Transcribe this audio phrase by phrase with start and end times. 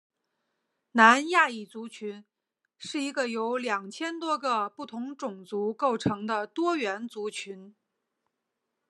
[0.93, 2.25] 南亚裔族群
[2.79, 7.75] 是一个由二千多个不同种族构成的多元族群。